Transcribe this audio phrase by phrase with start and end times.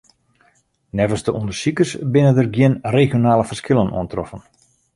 [0.97, 4.41] Neffens de ûndersikers binne der gjin regionale ferskillen oantroffen.